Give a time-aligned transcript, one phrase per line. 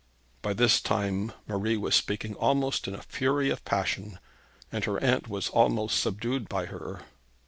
[0.41, 4.17] By this time Marie was speaking almost in a fury of passion,
[4.71, 7.03] and her aunt was almost subdued by her.